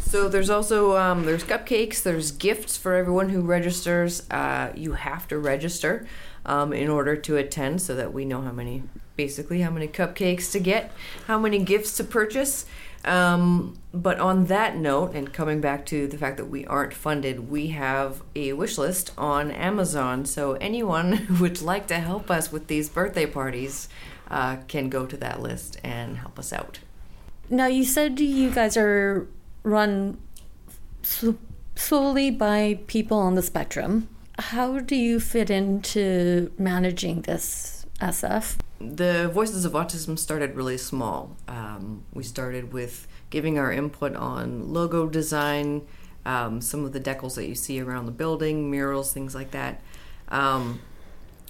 So 0.00 0.28
there's 0.28 0.50
also 0.50 0.96
um, 0.96 1.24
there's 1.24 1.44
cupcakes. 1.44 2.02
There's 2.02 2.30
gifts 2.30 2.76
for 2.76 2.94
everyone 2.94 3.30
who 3.30 3.40
registers. 3.40 4.28
Uh, 4.30 4.70
you 4.74 4.92
have 4.92 5.26
to 5.28 5.38
register 5.38 6.06
um, 6.46 6.72
in 6.72 6.88
order 6.88 7.16
to 7.16 7.36
attend, 7.36 7.82
so 7.82 7.94
that 7.94 8.12
we 8.12 8.24
know 8.24 8.40
how 8.42 8.52
many 8.52 8.82
basically 9.16 9.60
how 9.60 9.70
many 9.70 9.86
cupcakes 9.88 10.50
to 10.52 10.58
get, 10.58 10.90
how 11.26 11.38
many 11.38 11.58
gifts 11.58 11.96
to 11.96 12.04
purchase. 12.04 12.66
Um, 13.04 13.78
but 13.92 14.20
on 14.20 14.46
that 14.46 14.76
note, 14.76 15.14
and 15.14 15.32
coming 15.32 15.60
back 15.60 15.84
to 15.86 16.06
the 16.06 16.16
fact 16.16 16.36
that 16.36 16.46
we 16.46 16.64
aren't 16.66 16.94
funded, 16.94 17.50
we 17.50 17.68
have 17.68 18.22
a 18.34 18.52
wish 18.52 18.78
list 18.78 19.12
on 19.18 19.50
Amazon. 19.50 20.24
So 20.24 20.52
anyone 20.54 21.12
who 21.28 21.42
would 21.42 21.60
like 21.60 21.88
to 21.88 21.98
help 21.98 22.30
us 22.30 22.52
with 22.52 22.68
these 22.68 22.88
birthday 22.88 23.26
parties 23.26 23.88
uh, 24.30 24.56
can 24.68 24.88
go 24.88 25.04
to 25.06 25.16
that 25.18 25.42
list 25.42 25.78
and 25.82 26.18
help 26.18 26.38
us 26.38 26.52
out. 26.52 26.78
Now, 27.50 27.66
you 27.66 27.84
said 27.84 28.18
you 28.18 28.50
guys 28.50 28.76
are 28.76 29.28
run 29.62 30.18
solely 31.74 32.30
by 32.30 32.80
people 32.86 33.18
on 33.18 33.34
the 33.34 33.42
spectrum. 33.42 34.08
How 34.38 34.78
do 34.80 34.96
you 34.96 35.20
fit 35.20 35.50
into 35.50 36.52
managing 36.58 37.22
this 37.22 37.86
SF? 38.00 38.56
the 38.82 39.28
Voices 39.32 39.64
of 39.64 39.72
Autism 39.72 40.18
started 40.18 40.56
really 40.56 40.76
small. 40.76 41.36
Um, 41.46 42.04
we 42.12 42.24
started 42.24 42.72
with 42.72 43.06
giving 43.30 43.58
our 43.58 43.72
input 43.72 44.16
on 44.16 44.72
logo 44.72 45.06
design, 45.06 45.86
um, 46.24 46.60
some 46.60 46.84
of 46.84 46.92
the 46.92 47.00
decals 47.00 47.36
that 47.36 47.46
you 47.46 47.54
see 47.54 47.80
around 47.80 48.06
the 48.06 48.12
building, 48.12 48.70
murals, 48.70 49.12
things 49.12 49.34
like 49.34 49.52
that. 49.52 49.80
Um, 50.28 50.80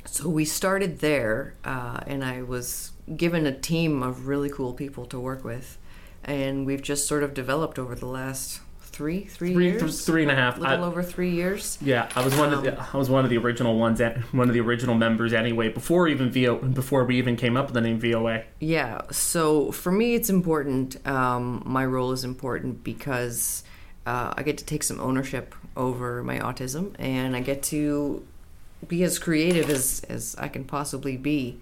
so 0.04 0.28
we 0.28 0.44
started 0.44 0.98
there, 0.98 1.54
uh, 1.64 2.00
and 2.06 2.24
I 2.24 2.42
was 2.42 2.92
given 3.16 3.46
a 3.46 3.56
team 3.56 4.02
of 4.02 4.26
really 4.26 4.50
cool 4.50 4.72
people 4.72 5.06
to 5.06 5.18
work 5.18 5.44
with, 5.44 5.78
and 6.24 6.66
we've 6.66 6.82
just 6.82 7.06
sort 7.06 7.22
of 7.22 7.34
developed 7.34 7.78
over 7.78 7.94
the 7.94 8.06
last 8.06 8.60
three, 8.92 9.24
three, 9.24 9.54
three, 9.54 9.64
years, 9.70 10.04
three 10.04 10.22
and 10.22 10.30
a 10.30 10.34
half. 10.34 10.58
a 10.58 10.60
little 10.60 10.84
I- 10.84 10.86
over 10.86 11.02
three 11.02 11.30
years. 11.30 11.78
Yeah, 11.80 12.08
I 12.14 12.24
was 12.24 12.36
one 12.36 12.52
of 12.52 12.62
the 12.62 12.78
I 12.92 12.96
was 12.96 13.08
one 13.10 13.24
of 13.24 13.30
the 13.30 13.38
original 13.38 13.78
ones, 13.78 14.00
at, 14.00 14.18
one 14.34 14.48
of 14.48 14.54
the 14.54 14.60
original 14.60 14.94
members 14.94 15.32
anyway. 15.32 15.68
Before 15.68 16.06
even 16.08 16.30
VO, 16.30 16.56
before 16.56 17.04
we 17.04 17.16
even 17.16 17.36
came 17.36 17.56
up 17.56 17.66
with 17.66 17.74
the 17.74 17.80
name 17.80 17.98
VOA. 17.98 18.44
Yeah, 18.60 19.00
so 19.10 19.72
for 19.72 19.90
me, 19.90 20.14
it's 20.14 20.30
important. 20.30 21.04
Um, 21.06 21.62
my 21.64 21.84
role 21.84 22.12
is 22.12 22.24
important 22.24 22.84
because 22.84 23.64
uh, 24.06 24.34
I 24.36 24.42
get 24.42 24.58
to 24.58 24.64
take 24.64 24.82
some 24.82 25.00
ownership 25.00 25.54
over 25.76 26.22
my 26.22 26.38
autism 26.38 26.94
and 26.98 27.34
I 27.34 27.40
get 27.40 27.62
to 27.64 28.24
be 28.88 29.04
as 29.04 29.18
creative 29.18 29.70
as, 29.70 30.02
as 30.08 30.34
I 30.38 30.48
can 30.48 30.64
possibly 30.64 31.16
be 31.16 31.58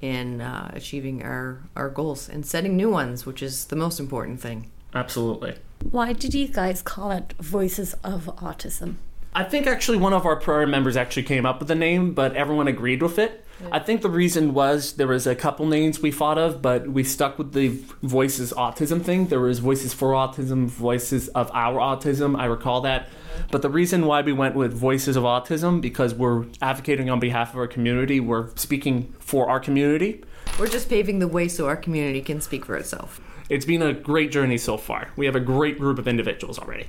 in 0.00 0.40
uh, 0.40 0.70
achieving 0.74 1.22
our, 1.22 1.60
our 1.76 1.88
goals 1.88 2.28
and 2.28 2.44
setting 2.44 2.76
new 2.76 2.90
ones, 2.90 3.24
which 3.24 3.42
is 3.42 3.66
the 3.66 3.76
most 3.76 4.00
important 4.00 4.40
thing. 4.40 4.70
Absolutely. 4.92 5.56
Why 5.90 6.12
did 6.12 6.34
you 6.34 6.48
guys 6.48 6.82
call 6.82 7.10
it 7.10 7.34
Voices 7.38 7.94
of 8.02 8.26
Autism? 8.38 8.96
I 9.34 9.44
think 9.44 9.66
actually 9.66 9.98
one 9.98 10.12
of 10.12 10.24
our 10.24 10.36
prior 10.36 10.66
members 10.66 10.96
actually 10.96 11.24
came 11.24 11.44
up 11.44 11.58
with 11.58 11.68
the 11.68 11.74
name, 11.74 12.14
but 12.14 12.34
everyone 12.34 12.68
agreed 12.68 13.02
with 13.02 13.18
it. 13.18 13.44
I 13.70 13.78
think 13.78 14.02
the 14.02 14.10
reason 14.10 14.54
was 14.54 14.94
there 14.94 15.06
was 15.06 15.26
a 15.26 15.34
couple 15.34 15.66
names 15.66 16.00
we 16.00 16.10
thought 16.10 16.38
of, 16.38 16.62
but 16.62 16.88
we 16.88 17.04
stuck 17.04 17.38
with 17.38 17.52
the 17.52 17.68
Voices 18.02 18.52
Autism 18.52 19.02
thing. 19.02 19.26
There 19.26 19.40
was 19.40 19.58
Voices 19.58 19.92
for 19.92 20.12
Autism, 20.12 20.66
Voices 20.66 21.28
of 21.28 21.50
Our 21.52 21.78
Autism. 21.78 22.36
I 22.38 22.46
recall 22.46 22.80
that. 22.80 23.06
Mm-hmm. 23.06 23.42
But 23.52 23.62
the 23.62 23.70
reason 23.70 24.06
why 24.06 24.22
we 24.22 24.32
went 24.32 24.54
with 24.54 24.72
Voices 24.72 25.16
of 25.16 25.24
Autism 25.24 25.80
because 25.80 26.14
we're 26.14 26.46
advocating 26.62 27.10
on 27.10 27.20
behalf 27.20 27.52
of 27.52 27.58
our 27.58 27.68
community. 27.68 28.20
We're 28.20 28.48
speaking 28.56 29.14
for 29.20 29.48
our 29.48 29.60
community. 29.60 30.24
We're 30.58 30.68
just 30.68 30.88
paving 30.88 31.18
the 31.18 31.28
way 31.28 31.48
so 31.48 31.66
our 31.66 31.76
community 31.76 32.22
can 32.22 32.40
speak 32.40 32.64
for 32.64 32.76
itself. 32.76 33.20
It's 33.48 33.64
been 33.64 33.82
a 33.82 33.92
great 33.92 34.32
journey 34.32 34.58
so 34.58 34.76
far. 34.76 35.08
We 35.16 35.26
have 35.26 35.36
a 35.36 35.40
great 35.40 35.78
group 35.78 35.98
of 35.98 36.08
individuals 36.08 36.58
already. 36.58 36.86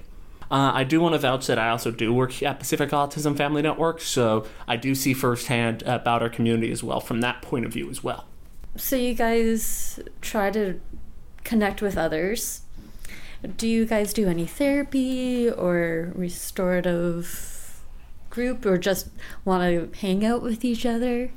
Uh, 0.50 0.72
I 0.74 0.84
do 0.84 1.02
want 1.02 1.14
to 1.14 1.20
vouch 1.20 1.48
that 1.48 1.58
I 1.58 1.70
also 1.70 1.92
do 1.92 2.14
work 2.14 2.42
at 2.44 2.60
Pacific 2.60 2.92
Autism 2.92 3.36
Family 3.36 3.62
Network, 3.62 4.00
so 4.00 4.46
I 4.68 4.78
do 4.78 4.94
see 4.94 5.14
firsthand 5.14 5.82
about 5.84 6.22
our 6.22 6.30
community 6.30 6.72
as 6.72 6.84
well 6.84 7.00
from 7.00 7.22
that 7.22 7.42
point 7.42 7.66
of 7.66 7.74
view 7.74 7.90
as 7.90 8.04
well. 8.04 8.26
So, 8.78 8.96
you 8.96 9.14
guys 9.14 10.00
try 10.22 10.52
to 10.52 10.80
connect 11.44 11.82
with 11.82 11.98
others. 11.98 12.62
Do 13.58 13.68
you 13.68 13.86
guys 13.86 14.14
do 14.14 14.28
any 14.28 14.46
therapy 14.46 15.50
or 15.50 16.12
restorative 16.14 17.82
group 18.30 18.66
or 18.66 18.78
just 18.78 19.08
want 19.46 19.64
to 19.64 20.00
hang 20.00 20.26
out 20.26 20.42
with 20.42 20.66
each 20.66 20.86
other? 20.86 21.32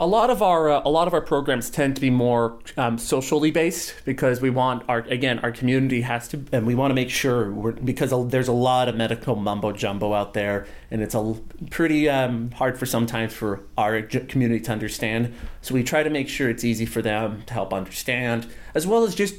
A 0.00 0.06
lot 0.08 0.28
of 0.28 0.42
our 0.42 0.70
uh, 0.70 0.82
a 0.84 0.90
lot 0.90 1.06
of 1.06 1.14
our 1.14 1.20
programs 1.20 1.70
tend 1.70 1.94
to 1.94 2.00
be 2.00 2.10
more 2.10 2.58
um, 2.76 2.98
socially 2.98 3.52
based 3.52 3.94
because 4.04 4.40
we 4.40 4.50
want 4.50 4.82
our 4.88 5.00
again 5.02 5.38
our 5.38 5.52
community 5.52 6.00
has 6.00 6.26
to 6.28 6.44
and 6.50 6.66
we 6.66 6.74
want 6.74 6.90
to 6.90 6.96
make 6.96 7.10
sure 7.10 7.52
we're, 7.52 7.72
because 7.72 8.12
there's 8.28 8.48
a 8.48 8.52
lot 8.52 8.88
of 8.88 8.96
medical 8.96 9.36
mumbo 9.36 9.70
jumbo 9.70 10.12
out 10.12 10.34
there 10.34 10.66
and 10.90 11.00
it's 11.00 11.14
a 11.14 11.36
pretty 11.70 12.08
um, 12.08 12.50
hard 12.50 12.76
for 12.76 12.86
sometimes 12.86 13.32
for 13.32 13.62
our 13.78 14.02
community 14.02 14.58
to 14.64 14.72
understand. 14.72 15.32
So 15.62 15.74
we 15.74 15.84
try 15.84 16.02
to 16.02 16.10
make 16.10 16.28
sure 16.28 16.50
it's 16.50 16.64
easy 16.64 16.86
for 16.86 17.00
them 17.00 17.44
to 17.46 17.54
help 17.54 17.72
understand 17.72 18.48
as 18.74 18.88
well 18.88 19.04
as 19.04 19.14
just 19.14 19.36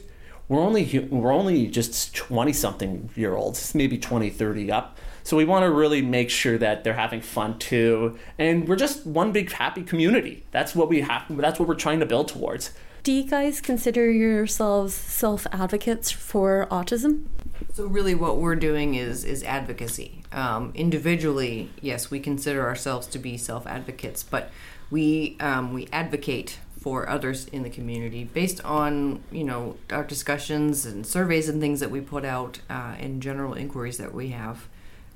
we're 0.48 0.62
only 0.62 1.00
we're 1.00 1.34
only 1.34 1.68
just 1.68 2.16
20 2.16 2.54
something 2.54 3.10
year 3.16 3.36
olds 3.36 3.76
maybe 3.76 3.98
20 3.98 4.30
30 4.30 4.72
up 4.72 4.98
so 5.26 5.36
we 5.36 5.44
want 5.44 5.64
to 5.64 5.72
really 5.72 6.02
make 6.02 6.30
sure 6.30 6.58
that 6.58 6.84
they're 6.84 6.94
having 6.94 7.20
fun 7.20 7.60
too 7.60 8.18
and 8.40 8.68
we're 8.68 8.78
just 8.78 9.06
one 9.06 9.34
big 9.34 9.52
happy 9.52 9.84
community 9.84 10.44
that's 10.52 10.74
what 10.74 10.88
we 10.88 11.02
have 11.02 11.24
that's 11.36 11.60
what 11.60 11.68
we're 11.68 11.76
trying 11.76 12.00
to 12.00 12.06
build 12.06 12.30
towards 12.30 12.72
Do 13.04 13.12
you 13.12 13.24
guys 13.30 13.62
consider 13.62 14.10
yourselves 14.10 14.94
self 14.96 15.46
advocates 15.52 16.10
for 16.12 16.68
autism? 16.72 17.26
So 17.74 17.86
really, 17.86 18.16
what 18.16 18.38
we're 18.38 18.56
doing 18.56 18.96
is 18.96 19.24
is 19.24 19.44
advocacy. 19.44 20.24
Um, 20.32 20.72
individually, 20.74 21.70
yes, 21.82 22.10
we 22.10 22.20
consider 22.20 22.66
ourselves 22.66 23.06
to 23.08 23.20
be 23.20 23.38
self 23.38 23.68
advocates, 23.68 24.24
but 24.24 24.50
we 24.90 25.38
um, 25.40 25.74
we 25.74 25.88
advocate 25.92 26.58
for 26.80 27.08
others 27.10 27.48
in 27.48 27.64
the 27.64 27.70
community 27.70 28.24
based 28.24 28.64
on 28.64 29.24
you 29.32 29.44
know 29.44 29.76
our 29.92 30.04
discussions 30.04 30.86
and 30.86 31.06
surveys 31.06 31.50
and 31.50 31.62
things 31.62 31.80
that 31.80 31.92
we 31.92 32.02
put 32.02 32.26
out 32.26 32.60
uh, 32.70 32.96
and 33.00 33.22
general 33.22 33.54
inquiries 33.54 33.98
that 33.98 34.14
we 34.14 34.30
have. 34.30 34.68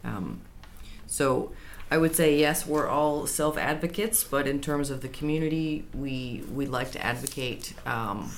Um, 0.04 0.42
so 1.08 1.52
I 1.92 1.98
would 1.98 2.16
say 2.16 2.38
yes, 2.38 2.66
we're 2.66 2.88
all 2.88 3.26
self 3.28 3.58
advocates, 3.58 4.24
but 4.24 4.48
in 4.48 4.62
terms 4.62 4.90
of 4.90 5.02
the 5.02 5.10
community, 5.10 5.86
we 5.94 6.44
we 6.54 6.66
like 6.66 6.92
to 6.92 7.06
advocate. 7.06 7.74
Um, 7.86 8.32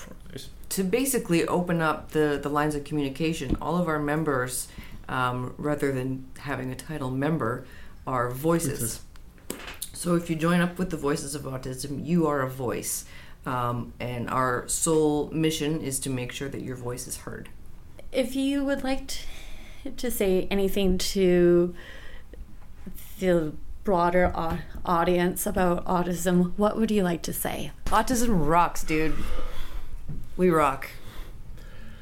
to 0.72 0.86
basically 0.86 1.46
open 1.48 1.82
up 1.82 2.12
the, 2.12 2.40
the 2.42 2.48
lines 2.48 2.76
of 2.76 2.86
communication. 2.86 3.58
All 3.62 3.78
of 3.78 3.90
our 3.90 4.00
members, 4.00 4.70
um, 5.10 5.54
rather 5.58 5.92
than 5.92 6.26
having 6.40 6.72
a 6.72 6.76
title 6.76 7.12
member, 7.12 7.66
are 8.08 8.32
voices. 8.32 9.02
So 9.92 10.16
if 10.16 10.30
you 10.30 10.36
join 10.38 10.62
up 10.62 10.80
with 10.80 10.90
the 10.90 10.98
Voices 10.98 11.36
of 11.36 11.44
Autism, 11.44 12.06
you 12.06 12.26
are 12.26 12.42
a 12.42 12.50
voice. 12.50 13.06
Um, 13.46 13.94
and 14.00 14.30
our 14.30 14.68
sole 14.68 15.30
mission 15.32 15.82
is 15.82 16.00
to 16.02 16.10
make 16.10 16.32
sure 16.32 16.48
that 16.48 16.62
your 16.62 16.78
voice 16.78 17.06
is 17.06 17.18
heard. 17.18 17.50
If 18.12 18.36
you 18.36 18.64
would 18.64 18.84
like 18.84 19.08
t- 19.08 19.26
to 19.98 20.12
say 20.12 20.48
anything 20.52 20.98
to 20.98 21.74
the 23.20 23.54
broader 23.84 24.32
au- 24.36 24.60
audience 24.86 25.46
about 25.46 25.86
autism, 25.86 26.54
what 26.58 26.78
would 26.78 26.92
you 26.92 27.04
like 27.04 27.22
to 27.24 27.34
say? 27.34 27.72
Autism 27.88 28.48
rocks, 28.48 28.84
dude. 28.84 29.16
We 30.38 30.50
rock. 30.50 30.90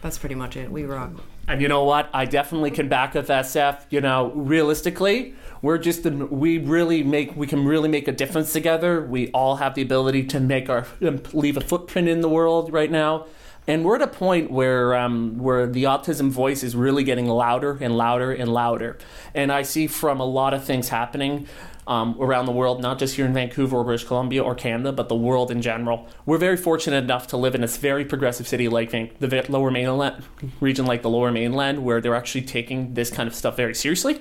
That's 0.02 0.18
pretty 0.18 0.36
much 0.36 0.56
it. 0.56 0.72
We 0.72 0.84
rock. 0.84 1.12
And 1.48 1.62
you 1.62 1.68
know 1.68 1.84
what? 1.84 2.10
I 2.14 2.26
definitely 2.26 2.72
can 2.72 2.90
back 2.90 3.16
up 3.16 3.26
SF. 3.26 3.86
You 3.90 4.02
know, 4.02 4.32
realistically, 4.36 5.34
we're 5.62 5.80
just 5.80 6.04
the, 6.04 6.12
we 6.12 6.60
really 6.60 7.04
make 7.04 7.36
we 7.36 7.48
can 7.48 7.66
really 7.66 7.90
make 7.90 8.08
a 8.08 8.12
difference 8.12 8.54
together. 8.54 9.02
We 9.02 9.32
all 9.32 9.56
have 9.56 9.74
the 9.74 9.82
ability 9.82 10.26
to 10.26 10.40
make 10.40 10.70
our 10.70 10.86
um, 11.02 11.22
leave 11.34 11.58
a 11.58 11.62
footprint 11.62 12.08
in 12.08 12.22
the 12.22 12.30
world 12.30 12.72
right 12.72 12.92
now. 12.92 13.26
And 13.70 13.86
we're 13.86 13.98
at 13.98 14.02
a 14.02 14.08
point 14.08 14.50
where 14.50 14.96
um, 14.96 15.38
where 15.38 15.68
the 15.68 15.84
autism 15.84 16.32
voice 16.32 16.64
is 16.64 16.76
really 16.76 17.04
getting 17.04 17.28
louder 17.28 17.78
and 17.80 17.96
louder 17.96 18.32
and 18.32 18.52
louder. 18.52 18.98
And 19.36 19.52
I 19.52 19.62
see 19.62 19.86
from 19.86 20.20
a 20.20 20.26
lot 20.26 20.56
of 20.56 20.64
things 20.66 20.90
happening 20.90 21.46
um, 21.86 22.16
around 22.20 22.48
the 22.48 22.52
world, 22.52 22.82
not 22.82 22.98
just 22.98 23.16
here 23.16 23.28
in 23.28 23.34
Vancouver 23.34 23.78
or 23.78 23.84
British 23.84 24.08
Columbia 24.08 24.44
or 24.44 24.56
Canada, 24.56 24.92
but 24.92 25.08
the 25.08 25.16
world 25.16 25.52
in 25.52 25.62
general. 25.62 26.08
We're 26.26 26.40
very 26.40 26.58
fortunate 26.58 27.04
enough 27.04 27.28
to 27.28 27.38
live 27.38 27.54
in 27.54 27.62
this 27.62 27.78
very 27.78 28.04
progressive 28.06 28.48
city 28.48 28.68
like 28.68 28.90
Van- 28.90 29.12
the 29.20 29.46
Lower 29.50 29.70
Mainland 29.70 30.24
region, 30.60 30.88
like 30.88 31.04
the 31.04 31.10
Lower 31.12 31.32
Mainland, 31.32 31.84
where 31.84 32.02
they're 32.02 32.16
actually 32.16 32.46
taking 32.46 32.96
this 32.96 33.12
kind 33.12 33.28
of 33.28 33.36
stuff 33.36 33.56
very 33.56 33.76
seriously. 33.76 34.20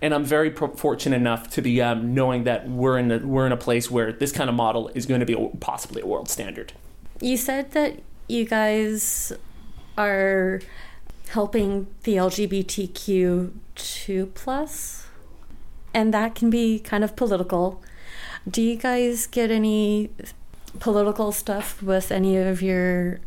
And 0.00 0.14
I'm 0.14 0.24
very 0.24 0.52
pro- 0.52 0.76
fortunate 0.76 1.16
enough 1.16 1.50
to 1.50 1.62
be 1.62 1.82
um, 1.82 2.14
knowing 2.14 2.44
that 2.44 2.68
we're 2.68 2.98
in 2.98 3.10
a, 3.10 3.18
we're 3.18 3.46
in 3.46 3.52
a 3.52 3.56
place 3.56 3.90
where 3.90 4.12
this 4.12 4.30
kind 4.30 4.48
of 4.48 4.54
model 4.54 4.86
is 4.94 5.04
going 5.04 5.18
to 5.18 5.26
be 5.26 5.50
possibly 5.58 6.00
a 6.00 6.06
world 6.06 6.28
standard. 6.28 6.74
You 7.20 7.36
said 7.36 7.72
that 7.72 7.98
you 8.28 8.44
guys 8.44 9.32
are 9.96 10.60
helping 11.30 11.88
the 12.04 12.16
LGBTQ2 12.16 14.34
plus, 14.34 15.06
and 15.92 16.14
that 16.14 16.34
can 16.34 16.50
be 16.50 16.78
kind 16.78 17.04
of 17.04 17.16
political. 17.16 17.82
Do 18.48 18.62
you 18.62 18.76
guys 18.76 19.26
get 19.26 19.50
any 19.50 20.10
political 20.78 21.32
stuff 21.32 21.82
with 21.82 22.12
any 22.12 22.36
of 22.36 22.62
your 22.62 23.20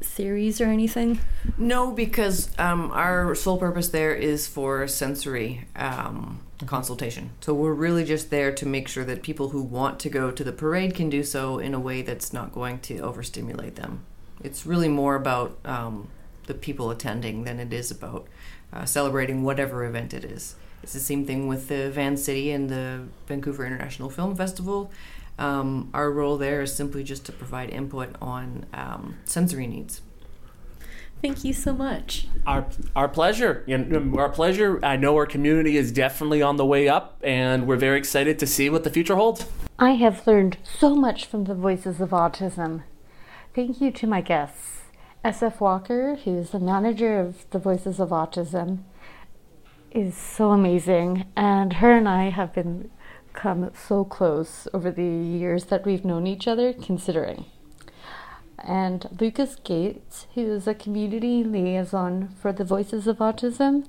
theories 0.00 0.60
or 0.60 0.66
anything? 0.66 1.20
No, 1.56 1.92
because 1.92 2.50
um, 2.58 2.90
our 2.92 3.34
sole 3.34 3.58
purpose 3.58 3.88
there 3.88 4.14
is 4.14 4.46
for 4.46 4.86
sensory 4.88 5.66
um, 5.76 6.40
consultation. 6.66 7.30
So 7.40 7.54
we're 7.54 7.72
really 7.72 8.04
just 8.04 8.30
there 8.30 8.52
to 8.52 8.66
make 8.66 8.88
sure 8.88 9.04
that 9.04 9.22
people 9.22 9.50
who 9.50 9.62
want 9.62 10.00
to 10.00 10.08
go 10.08 10.30
to 10.30 10.44
the 10.44 10.52
parade 10.52 10.94
can 10.94 11.08
do 11.08 11.22
so 11.22 11.58
in 11.58 11.74
a 11.74 11.80
way 11.80 12.02
that's 12.02 12.32
not 12.32 12.52
going 12.52 12.80
to 12.80 13.00
overstimulate 13.00 13.76
them. 13.76 14.04
It's 14.42 14.66
really 14.66 14.88
more 14.88 15.14
about 15.14 15.58
um, 15.64 16.08
the 16.46 16.54
people 16.54 16.90
attending 16.90 17.44
than 17.44 17.60
it 17.60 17.72
is 17.72 17.90
about 17.90 18.26
uh, 18.72 18.84
celebrating 18.84 19.42
whatever 19.42 19.84
event 19.84 20.14
it 20.14 20.24
is. 20.24 20.56
It's 20.82 20.92
the 20.92 21.00
same 21.00 21.24
thing 21.24 21.46
with 21.46 21.68
the 21.68 21.90
Vancity 21.90 22.50
and 22.50 22.68
the 22.68 23.04
Vancouver 23.26 23.64
International 23.64 24.10
Film 24.10 24.34
Festival. 24.34 24.90
Um, 25.38 25.90
our 25.94 26.10
role 26.10 26.36
there 26.36 26.62
is 26.62 26.74
simply 26.74 27.04
just 27.04 27.24
to 27.26 27.32
provide 27.32 27.70
input 27.70 28.16
on 28.20 28.66
um, 28.74 29.16
sensory 29.24 29.66
needs. 29.66 30.02
Thank 31.22 31.44
you 31.44 31.52
so 31.52 31.72
much. 31.72 32.26
Our 32.48 32.66
our 32.96 33.08
pleasure. 33.08 33.64
Our 34.18 34.28
pleasure. 34.28 34.80
I 34.84 34.96
know 34.96 35.14
our 35.16 35.26
community 35.26 35.76
is 35.76 35.92
definitely 35.92 36.42
on 36.42 36.56
the 36.56 36.66
way 36.66 36.88
up, 36.88 37.20
and 37.22 37.68
we're 37.68 37.76
very 37.76 37.96
excited 37.96 38.40
to 38.40 38.46
see 38.46 38.68
what 38.68 38.82
the 38.82 38.90
future 38.90 39.14
holds. 39.14 39.46
I 39.78 39.92
have 39.92 40.26
learned 40.26 40.58
so 40.64 40.96
much 40.96 41.26
from 41.26 41.44
the 41.44 41.54
Voices 41.54 42.00
of 42.00 42.10
Autism. 42.10 42.82
Thank 43.54 43.82
you 43.82 43.90
to 43.90 44.06
my 44.06 44.22
guests. 44.22 44.84
SF 45.22 45.60
Walker, 45.60 46.16
who's 46.24 46.52
the 46.52 46.58
manager 46.58 47.20
of 47.20 47.44
the 47.50 47.58
Voices 47.58 48.00
of 48.00 48.08
Autism, 48.08 48.78
is 49.90 50.16
so 50.16 50.52
amazing, 50.52 51.26
and 51.36 51.74
her 51.74 51.92
and 51.92 52.08
I 52.08 52.30
have 52.30 52.54
been 52.54 52.90
come 53.34 53.70
so 53.74 54.06
close 54.06 54.66
over 54.72 54.90
the 54.90 55.04
years 55.04 55.66
that 55.66 55.84
we've 55.84 56.02
known 56.02 56.26
each 56.26 56.48
other, 56.48 56.72
considering. 56.72 57.44
And 58.56 59.06
Lucas 59.20 59.56
Gates, 59.56 60.28
who 60.34 60.50
is 60.50 60.66
a 60.66 60.72
community 60.72 61.44
liaison 61.44 62.34
for 62.40 62.54
the 62.54 62.64
Voices 62.64 63.06
of 63.06 63.18
Autism, 63.18 63.86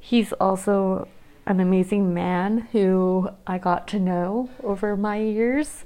he's 0.00 0.32
also 0.32 1.08
an 1.44 1.60
amazing 1.60 2.14
man 2.14 2.68
who 2.72 3.28
I 3.46 3.58
got 3.58 3.86
to 3.88 4.00
know 4.00 4.48
over 4.62 4.96
my 4.96 5.18
years. 5.18 5.84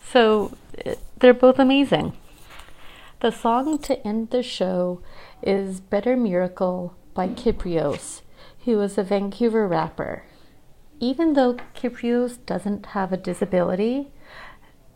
So 0.00 0.56
eh, 0.84 0.96
they're 1.18 1.34
both 1.34 1.58
amazing. 1.58 2.12
The 3.20 3.30
song 3.30 3.78
to 3.80 4.06
end 4.06 4.30
the 4.30 4.42
show 4.42 5.02
is 5.42 5.80
Better 5.80 6.16
Miracle 6.16 6.96
by 7.12 7.28
Kyprios, 7.28 8.22
who 8.64 8.80
is 8.80 8.96
a 8.96 9.02
Vancouver 9.02 9.68
rapper. 9.68 10.24
Even 11.00 11.34
though 11.34 11.58
Kyprios 11.74 12.38
doesn't 12.46 12.86
have 12.86 13.12
a 13.12 13.16
disability, 13.16 14.10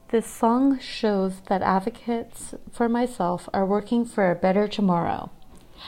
this 0.08 0.26
song 0.26 0.78
shows 0.78 1.40
that 1.48 1.60
advocates 1.60 2.54
for 2.70 2.88
myself 2.88 3.48
are 3.52 3.66
working 3.66 4.04
for 4.04 4.30
a 4.30 4.34
better 4.34 4.68
tomorrow. 4.68 5.30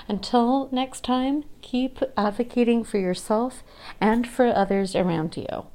Until 0.08 0.68
next 0.72 1.04
time, 1.04 1.44
keep 1.62 2.00
advocating 2.16 2.84
for 2.84 2.98
yourself 2.98 3.62
and 4.00 4.26
for 4.26 4.46
others 4.46 4.94
around 4.96 5.36
you. 5.36 5.66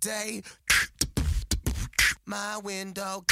Today, 0.00 0.42
my 2.24 2.58
window, 2.64 3.22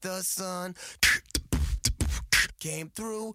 the 0.00 0.22
sun 0.22 0.74
came 2.58 2.88
through. 2.88 3.34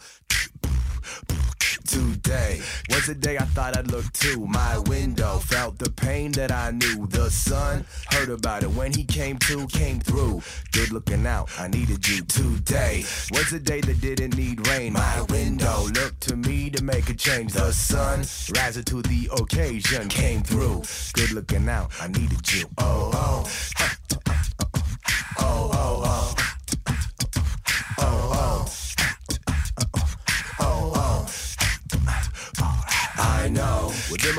Today 2.00 2.62
was 2.92 3.08
the 3.08 3.14
day 3.14 3.38
I 3.38 3.44
thought 3.44 3.78
I'd 3.78 3.92
look 3.92 4.10
to 4.14 4.48
my 4.48 4.78
window. 4.88 5.38
Felt 5.40 5.78
the 5.80 5.92
pain 5.92 6.32
that 6.32 6.50
I 6.50 6.72
knew. 6.72 7.08
The 7.08 7.30
sun 7.30 7.84
heard 8.12 8.30
about 8.30 8.64
it 8.64 8.72
when 8.72 8.94
he 8.94 9.04
came 9.04 9.38
to, 9.40 9.68
came 9.68 10.00
through. 10.00 10.42
Good 10.72 10.94
looking 10.94 11.28
out, 11.28 11.50
I 11.60 11.68
needed 11.68 12.08
you 12.08 12.22
today. 12.24 13.04
Was 13.32 13.50
the 13.52 13.60
day 13.60 13.82
that 13.82 14.00
didn't 14.00 14.38
need 14.38 14.66
rain. 14.70 14.94
My 14.94 15.26
window 15.30 15.88
looked 15.94 16.22
to 16.30 16.38
me 16.38 16.70
to 16.70 16.82
make 16.82 17.10
a 17.10 17.14
change. 17.14 17.52
The 17.52 17.74
sun 17.74 18.20
rising 18.56 18.86
to 18.86 19.02
the 19.02 19.30
occasion 19.34 20.08
came 20.08 20.42
through. 20.42 20.84
Good 21.12 21.32
looking 21.34 21.68
out, 21.68 21.92
I 22.00 22.08
needed 22.08 22.50
you. 22.54 22.66
Oh. 22.78 23.12
Oh, 23.14 24.39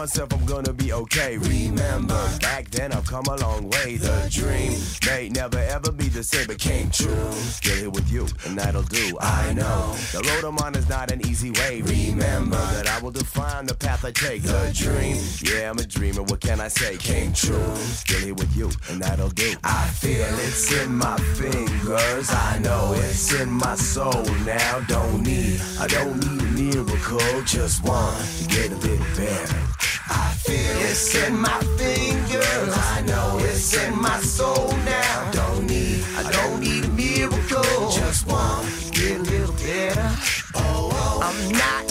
myself 0.00 0.32
I'm 0.32 0.46
gonna 0.46 0.72
be 0.72 0.94
okay. 0.94 1.36
Remember, 1.36 2.18
back 2.40 2.70
then 2.70 2.90
I've 2.90 3.06
come 3.06 3.26
a 3.26 3.36
long 3.36 3.68
way. 3.68 3.98
The 3.98 4.28
dream 4.30 4.72
may 5.06 5.28
never 5.28 5.58
ever 5.58 5.92
be 5.92 6.08
the 6.08 6.22
same, 6.22 6.46
but 6.46 6.58
came 6.58 6.90
true. 6.90 7.30
Still 7.32 7.76
here 7.76 7.90
with 7.90 8.10
you, 8.10 8.26
and 8.46 8.58
that'll 8.58 8.88
do. 9.00 9.18
I 9.20 9.52
know 9.52 9.94
the 10.12 10.22
road 10.26 10.44
I'm 10.48 10.56
on 10.64 10.74
is 10.74 10.88
not 10.88 11.10
an 11.10 11.20
easy 11.26 11.50
way. 11.50 11.82
Remember 11.82 12.56
that 12.76 12.86
I 12.88 12.98
will 13.02 13.10
define 13.10 13.66
the 13.66 13.74
path 13.74 14.02
I 14.02 14.10
take. 14.12 14.42
The 14.42 14.72
dream, 14.72 15.18
yeah, 15.42 15.68
I'm 15.68 15.78
a 15.78 15.84
dreamer. 15.84 16.22
What 16.22 16.40
can 16.40 16.60
I 16.60 16.68
say? 16.68 16.96
Came 16.96 17.34
true. 17.34 17.76
Still 17.76 18.20
here 18.20 18.34
with 18.34 18.56
you, 18.56 18.70
and 18.88 19.02
that'll 19.02 19.28
do. 19.28 19.52
I 19.64 19.86
feel 19.88 20.24
it's 20.46 20.72
in 20.80 20.96
my 20.96 21.18
fingers. 21.36 22.30
I 22.30 22.58
know 22.60 22.94
it's 22.96 23.38
in 23.38 23.50
my 23.50 23.74
soul 23.74 24.24
now. 24.46 24.80
Don't 24.88 25.24
need, 25.24 25.60
I 25.78 25.86
don't 25.88 26.16
need 26.24 26.40
a 26.40 26.84
miracle. 26.84 27.42
Just 27.44 27.84
want 27.84 28.16
to 28.38 28.48
get 28.48 28.72
a 28.72 28.76
little 28.76 29.04
better. 29.14 29.59
It's 30.90 31.14
in 31.14 31.38
my 31.38 31.60
fingers. 31.78 32.74
I 32.76 33.02
know 33.06 33.38
it's 33.38 33.74
in 33.80 33.96
my 33.96 34.18
soul 34.18 34.76
now. 34.84 35.30
Don't 35.30 35.64
need, 35.68 36.04
I 36.16 36.32
don't 36.32 36.58
need 36.58 36.84
a 36.84 36.88
miracle. 36.88 37.90
Just 37.92 38.26
get 38.90 39.20
a 39.20 39.22
little 39.22 39.54
better. 39.54 40.10
Oh, 40.56 40.90
oh. 40.92 41.20
I'm 41.22 41.52
not 41.52 41.89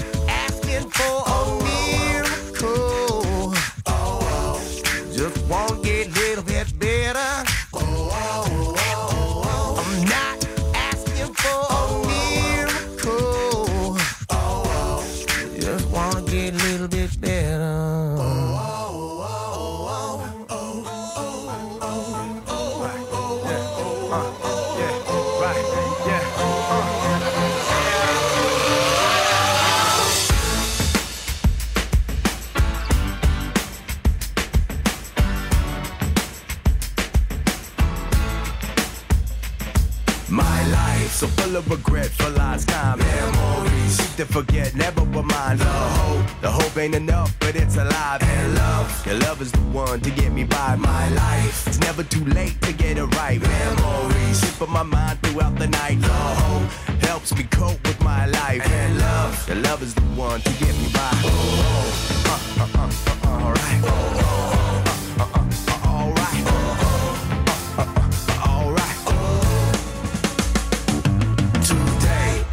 full 41.50 41.58
of 41.58 41.70
regret 41.70 42.08
for 42.08 42.30
lost 42.30 42.68
time. 42.70 43.00
Memories 43.00 43.94
seek 43.98 44.16
to 44.18 44.26
forget, 44.26 44.76
never 44.76 45.02
remind. 45.02 45.60
The 45.60 45.66
hope, 45.66 46.42
the 46.42 46.52
hope 46.52 46.78
ain't 46.78 46.96
enough, 46.96 47.36
but 47.40 47.56
it's 47.56 47.76
alive. 47.76 48.22
And 48.22 48.56
love, 48.56 49.06
your 49.06 49.16
love 49.16 49.42
is 49.42 49.52
the 49.52 49.66
one 49.82 50.00
to 50.02 50.12
get 50.12 50.32
me 50.32 50.44
by 50.44 50.76
my 50.76 51.10
life. 51.10 51.68
It's 51.68 51.80
never 51.80 52.04
too 52.04 52.26
late 52.26 52.62
to 52.62 52.74
get 52.74 52.98
it 52.98 53.06
right. 53.22 53.42
Memories 53.42 54.38
slip 54.40 54.70
on 54.70 54.74
my 54.74 54.84
mind 54.84 55.20
throughout 55.24 55.56
the 55.58 55.68
night. 55.68 56.00
The 56.02 56.20
hope 56.44 56.70
helps 57.02 57.36
me 57.36 57.44
cope 57.44 57.82
with 57.88 58.02
my 58.04 58.26
life. 58.28 58.66
And 58.70 59.00
love, 59.00 59.48
your 59.48 59.58
love 59.58 59.82
is 59.82 59.94
the 59.96 60.08
one 60.28 60.42
to 60.42 60.52
get 60.64 60.76
me 60.78 60.88
by. 60.94 61.12
Oh, 61.26 61.32
oh, 61.66 62.40
uh, 62.60 62.64
uh, 62.64 62.82
uh, 62.82 63.28
uh, 63.28 63.46
alright. 63.46 63.82
Oh, 63.84 63.90
oh, 63.90 64.52
uh, 64.54 64.69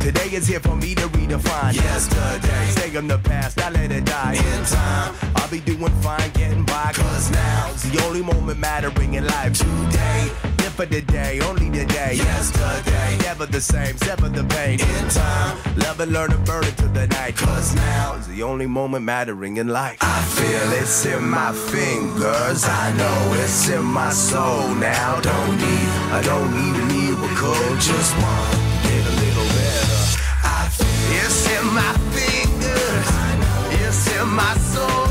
Today, 0.07 0.23
today 0.23 0.37
is 0.37 0.47
here 0.47 0.61
for 0.61 0.77
me 0.77 0.95
to 0.95 1.09
redefine. 1.09 1.75
Yesterday, 1.75 2.66
stay 2.66 2.97
in 2.97 3.09
the 3.09 3.19
past, 3.19 3.61
I 3.61 3.71
let 3.71 3.90
it 3.90 4.05
die. 4.05 4.35
In 4.35 4.64
time, 4.64 5.12
I'll 5.35 5.51
be 5.51 5.59
doing 5.59 5.92
fine, 6.01 6.31
getting 6.31 6.62
by. 6.62 6.92
Cause 6.95 7.29
now's 7.33 7.83
the 7.83 8.01
only 8.05 8.23
moment 8.23 8.61
mattering 8.61 9.14
in 9.14 9.27
life. 9.27 9.55
Today, 9.55 10.31
for 10.77 10.87
the 10.87 11.01
day, 11.01 11.40
only 11.40 11.71
the 11.71 11.85
day. 11.87 12.14
Yesterday, 12.14 13.19
never 13.23 13.47
the 13.47 13.61
same, 13.61 13.97
sever 13.97 14.29
the 14.29 14.45
pain. 14.45 14.79
In 14.79 15.09
time, 15.09 15.59
love 15.79 15.99
and 15.99 16.12
learn 16.12 16.31
and 16.33 16.45
burn 16.47 16.62
it 16.62 16.77
to 16.77 16.87
the 16.87 17.09
night. 17.09 17.35
Cause 17.35 17.75
now's 17.75 18.29
the 18.29 18.45
only 18.45 18.66
moment 18.66 19.05
mattering 19.05 19.57
in 19.57 19.69
life. 19.69 19.99
I 20.03 20.23
feel 20.23 20.73
it's 20.81 21.05
in 21.05 21.29
my 21.29 21.53
fingers, 21.53 22.64
I 22.64 22.92
know 22.97 23.42
it's 23.42 23.69
in 23.71 23.85
my 23.85 24.11
soul 24.11 24.73
now. 24.75 25.21
Don't 25.21 25.57
need, 25.57 25.88
I 26.14 26.23
don't 26.23 26.51
need 26.55 26.75
a 26.81 26.87
miracle, 26.95 27.77
just 27.81 28.14
want 28.19 28.53
to 28.53 28.59
get 28.87 29.03
a 29.05 29.14
little 29.25 29.45
better. 29.57 29.96
It's 31.49 31.61
in 31.61 31.75
my 31.75 31.93
fingers, 32.11 33.09
it's 33.81 34.17
in 34.17 34.29
my 34.29 34.55
soul 34.57 35.06